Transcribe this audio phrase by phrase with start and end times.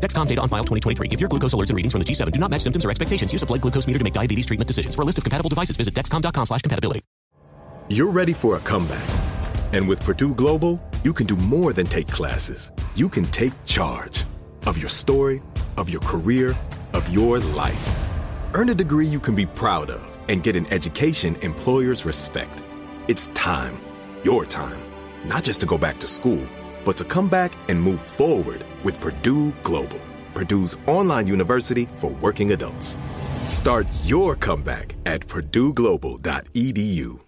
[0.00, 1.08] Dexcom data on file 2023.
[1.10, 3.32] If your glucose alerts and readings from the G7 do not match symptoms or expectations,
[3.32, 4.94] use a blood glucose meter to make diabetes treatment decisions.
[4.94, 7.02] For a list of compatible devices, visit dexcom.com slash compatibility.
[7.88, 9.02] You're ready for a comeback.
[9.72, 12.70] And with Purdue Global, you can do more than take classes.
[12.94, 14.24] You can take charge
[14.66, 15.40] of your story,
[15.78, 16.54] of your career,
[16.92, 17.96] of your life.
[18.54, 22.62] Earn a degree you can be proud of and get an education employers respect.
[23.08, 23.78] It's time,
[24.22, 24.78] your time,
[25.24, 26.46] not just to go back to school,
[26.84, 30.00] but to come back and move forward with Purdue Global,
[30.34, 32.96] Purdue's online university for working adults.
[33.48, 37.27] Start your comeback at purdueglobal.edu.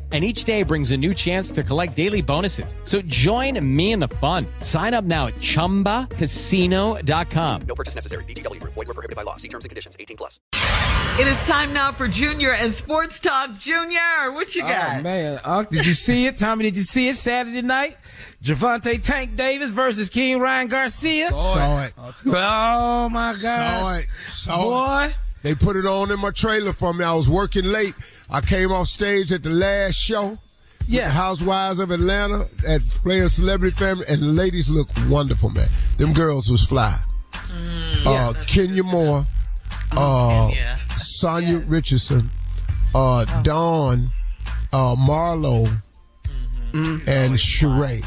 [0.11, 2.75] and each day brings a new chance to collect daily bonuses.
[2.83, 4.45] So join me in the fun.
[4.59, 7.61] Sign up now at ChumbaCasino.com.
[7.61, 8.25] No purchase necessary.
[8.25, 8.61] VGW.
[8.63, 9.37] Void were prohibited by law.
[9.37, 9.95] See terms and conditions.
[9.97, 10.41] 18 plus.
[11.19, 13.57] It is time now for Junior and Sports Talk.
[13.57, 14.99] Junior, what you oh, got?
[14.99, 15.39] Oh, man.
[15.43, 16.37] Unc, did you see it?
[16.37, 17.97] Tommy, did you see it Saturday night?
[18.43, 21.29] Gervonta Tank Davis versus King Ryan Garcia.
[21.29, 21.93] Saw it.
[22.25, 23.99] Oh, my Saw God.
[23.99, 24.07] it.
[24.27, 25.13] Saw it.
[25.43, 25.49] Boy.
[25.49, 27.03] They put it on in my trailer for me.
[27.03, 27.93] I was working late.
[28.29, 30.37] I came off stage at the last show.
[30.87, 31.05] Yeah.
[31.07, 35.67] The Housewives of Atlanta at playing Celebrity Family, and the ladies look wonderful, man.
[35.97, 36.97] Them girls was fly.
[38.05, 39.25] uh, Kenya Moore,
[39.91, 40.77] uh, Kenya.
[40.97, 42.29] Sonia Richardson,
[42.95, 44.09] uh, Dawn,
[44.73, 45.69] uh, Marlo,
[46.73, 48.03] and Sheree.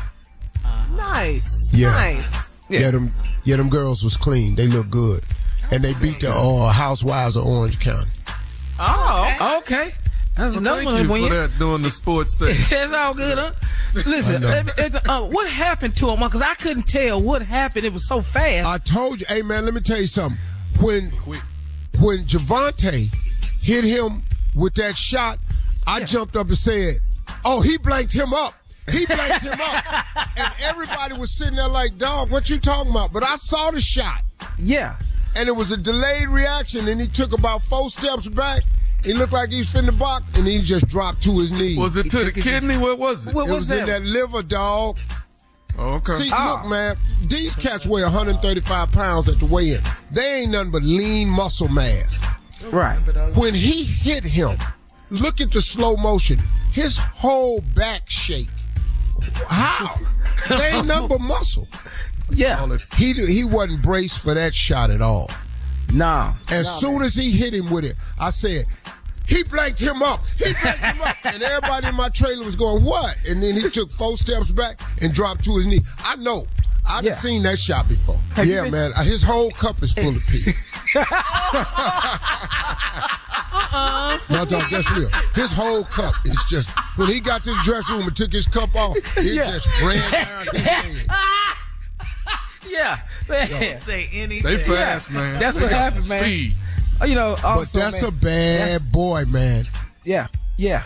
[0.96, 1.72] Nice.
[1.74, 1.90] Yeah.
[1.90, 2.56] Nice.
[2.68, 2.90] Yeah.
[2.90, 3.10] them,
[3.44, 4.54] yeah, them girls was clean.
[4.56, 5.22] They look good,
[5.70, 8.10] and they beat the uh, Housewives of Orange County.
[8.78, 9.92] Oh, okay.
[10.36, 11.02] That's another Thank one.
[11.02, 12.50] you for you- that doing the sports thing.
[12.56, 13.52] it's all good, huh?
[14.06, 14.48] Listen, I know.
[14.48, 16.18] let me- it's, uh, what happened to him?
[16.20, 17.84] Because I couldn't tell what happened.
[17.84, 18.66] It was so fast.
[18.66, 20.38] I told you, hey man, let me tell you something.
[20.80, 21.10] When
[22.00, 23.08] when Gervonta
[23.62, 24.22] hit him
[24.56, 25.38] with that shot,
[25.86, 26.98] I jumped up and said,
[27.44, 28.54] "Oh, he blanked him up.
[28.90, 29.84] He blanked him up."
[30.36, 33.80] And everybody was sitting there like, "Dog, what you talking about?" But I saw the
[33.80, 34.22] shot,
[34.58, 34.96] yeah.
[35.36, 36.88] And it was a delayed reaction.
[36.88, 38.62] And he took about four steps back.
[39.04, 41.76] He looked like he was finna box, and he just dropped to his knees.
[41.76, 42.78] Was it to the kidney?
[42.78, 43.34] What was it?
[43.34, 44.02] What it was was in that?
[44.02, 44.98] that liver, dog.
[45.78, 46.12] Oh, okay.
[46.12, 46.60] See, ah.
[46.62, 46.96] look, man,
[47.26, 49.80] these cats weigh 135 pounds at the weigh-in.
[50.10, 52.20] They ain't nothing but lean muscle mass.
[52.70, 52.96] Right.
[53.36, 54.56] When he hit him,
[55.10, 56.38] look at the slow motion.
[56.72, 58.48] His whole back shake.
[59.48, 59.96] How?
[60.48, 61.68] They ain't nothing but muscle.
[62.30, 62.66] Yeah.
[62.96, 65.30] He he wasn't braced for that shot at all.
[65.92, 66.34] Nah.
[66.50, 68.64] As soon as he hit him with it, I said,
[69.26, 70.24] he blanked him up.
[70.38, 71.16] He blanked him up.
[71.24, 73.16] And everybody in my trailer was going, what?
[73.28, 75.80] And then he took four steps back and dropped to his knee.
[75.98, 76.46] I know.
[76.88, 77.12] I've Yeah.
[77.14, 78.18] seen that shot before.
[78.34, 78.92] Have yeah, been- man.
[78.96, 80.52] Uh, his whole cup is full of pee.
[83.56, 84.18] Uh-uh.
[84.30, 85.08] No, dog, that's real.
[85.34, 88.46] His whole cup is just, when he got to the dressing room and took his
[88.46, 89.44] cup off, it Yeah.
[89.52, 91.06] just ran down his head.
[92.68, 92.98] Yeah.
[93.28, 93.80] Man.
[93.80, 94.42] Say anything.
[94.42, 95.38] They fast, man.
[95.40, 96.22] That's They what got happened, man.
[96.22, 96.54] Speed.
[97.00, 99.66] Oh, You know, But that's man, a bad boy, man.
[100.04, 100.28] Yeah.
[100.56, 100.82] Yeah.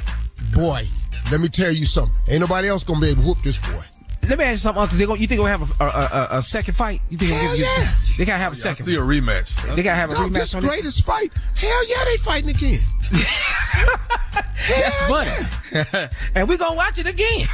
[0.55, 0.83] Boy,
[1.31, 2.15] let me tell you something.
[2.29, 3.83] Ain't nobody else gonna be able to whoop this boy.
[4.29, 4.99] Let me ask you something, Uncle.
[4.99, 7.01] They gonna, you think we'll have a, a, a, a second fight?
[7.09, 7.93] You think Hell they'll get- yeah.
[8.19, 8.85] they gotta have a I second?
[8.85, 9.75] see a rematch.
[9.75, 10.69] They gotta have a Dog, rematch this on it.
[10.69, 11.31] greatest fight.
[11.57, 12.81] Hell yeah, they fighting again.
[14.33, 16.09] That's Hell funny.
[16.35, 17.47] and we're gonna watch it again.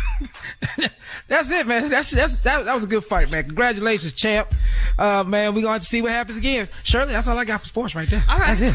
[1.28, 1.88] that's it, man.
[1.88, 3.44] That's that's that, that was a good fight, man.
[3.44, 4.52] Congratulations, champ.
[4.98, 6.68] Uh man, we're gonna have to see what happens again.
[6.82, 8.22] Shirley, that's all I got for sports right there.
[8.28, 8.58] All right.
[8.58, 8.74] That's it.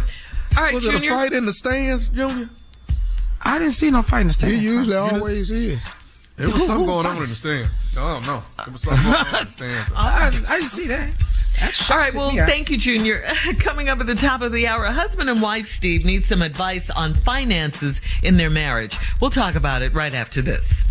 [0.57, 2.49] All right, Was it a fight in the stands, Junior?
[3.41, 4.55] I didn't see no fight in the stands.
[4.55, 4.87] He stands.
[4.87, 5.85] usually always is.
[6.35, 7.69] There was something going on in the stands.
[7.97, 9.91] Oh no, it was something I don't understand.
[9.95, 11.11] I, I didn't see that.
[11.59, 13.21] That's All right, well, thank you, Junior.
[13.59, 16.89] Coming up at the top of the hour, husband and wife Steve need some advice
[16.89, 18.95] on finances in their marriage.
[19.19, 20.83] We'll talk about it right after this.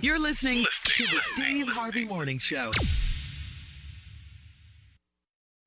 [0.00, 2.70] You're listening to the Steve Harvey Morning Show.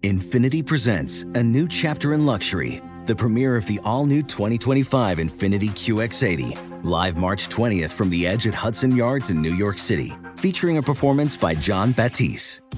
[0.03, 5.69] Infiniti presents a new chapter in luxury, the premiere of the all new 2025 Infiniti
[5.69, 10.77] QX80, live March 20th from the edge at Hudson Yards in New York City, featuring
[10.77, 12.61] a performance by Jon Batiste.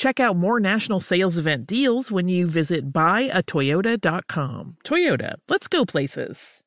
[0.00, 4.76] Check out more national sales event deals when you visit buyatoyota.com.
[4.82, 6.64] Toyota, let's go places.